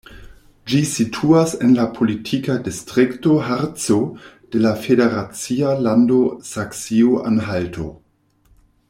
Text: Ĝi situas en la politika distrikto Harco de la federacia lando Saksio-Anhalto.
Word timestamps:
Ĝi 0.71 0.77
situas 0.91 1.51
en 1.67 1.75
la 1.79 1.85
politika 1.97 2.55
distrikto 2.69 3.37
Harco 3.49 3.99
de 4.55 4.63
la 4.65 4.73
federacia 4.87 5.75
lando 5.89 6.19
Saksio-Anhalto. 6.53 7.91